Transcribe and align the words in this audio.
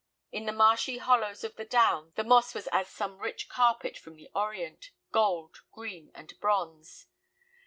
In 0.31 0.47
the 0.47 0.51
marshy 0.51 0.97
hollows 0.97 1.43
of 1.43 1.57
the 1.57 1.63
down 1.63 2.11
the 2.15 2.23
moss 2.23 2.55
was 2.55 2.65
as 2.71 2.87
some 2.89 3.19
rich 3.19 3.47
carpet 3.47 3.99
from 3.99 4.15
the 4.15 4.31
Orient, 4.33 4.89
gold, 5.11 5.57
green, 5.71 6.09
and 6.15 6.33
bronze. 6.39 7.05